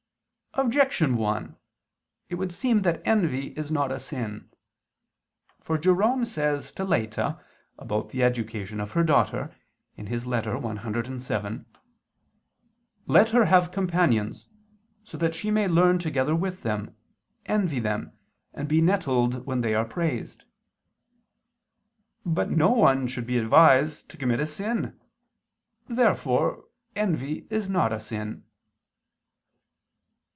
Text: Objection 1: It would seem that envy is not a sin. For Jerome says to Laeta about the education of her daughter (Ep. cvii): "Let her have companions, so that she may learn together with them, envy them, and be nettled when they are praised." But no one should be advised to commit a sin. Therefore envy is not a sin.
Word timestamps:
Objection 0.55 1.15
1: 1.15 1.55
It 2.27 2.35
would 2.35 2.51
seem 2.51 2.81
that 2.81 3.01
envy 3.05 3.51
is 3.53 3.71
not 3.71 3.89
a 3.89 3.97
sin. 3.97 4.49
For 5.61 5.77
Jerome 5.77 6.25
says 6.25 6.73
to 6.73 6.83
Laeta 6.83 7.41
about 7.79 8.09
the 8.09 8.21
education 8.21 8.81
of 8.81 8.91
her 8.91 9.01
daughter 9.01 9.55
(Ep. 9.97 10.07
cvii): 10.07 11.65
"Let 13.07 13.29
her 13.29 13.45
have 13.45 13.71
companions, 13.71 14.49
so 15.05 15.17
that 15.19 15.33
she 15.35 15.51
may 15.51 15.69
learn 15.69 15.99
together 15.99 16.35
with 16.35 16.63
them, 16.63 16.97
envy 17.45 17.79
them, 17.79 18.11
and 18.53 18.67
be 18.67 18.81
nettled 18.81 19.45
when 19.45 19.61
they 19.61 19.73
are 19.73 19.85
praised." 19.85 20.43
But 22.25 22.51
no 22.51 22.71
one 22.71 23.07
should 23.07 23.25
be 23.25 23.37
advised 23.37 24.09
to 24.09 24.17
commit 24.17 24.41
a 24.41 24.45
sin. 24.45 24.99
Therefore 25.87 26.65
envy 26.93 27.47
is 27.49 27.69
not 27.69 27.93
a 27.93 28.01
sin. 28.01 28.43